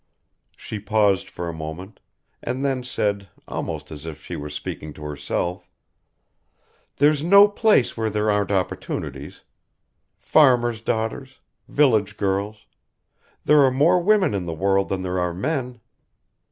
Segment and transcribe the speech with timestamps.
[0.57, 1.99] She paused for a moment
[2.41, 5.69] and then said, almost as if she were speaking to herself,
[6.97, 9.41] "There's no place where there aren't opportunities.
[10.17, 11.37] Farmer's daughters...
[11.69, 12.65] village girls.
[13.45, 15.81] There are more women in the world than there are men."